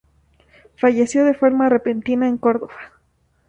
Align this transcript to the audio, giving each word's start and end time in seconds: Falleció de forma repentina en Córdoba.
Falleció 0.77 1.25
de 1.25 1.35
forma 1.35 1.69
repentina 1.69 2.27
en 2.27 2.39
Córdoba. 2.39 2.73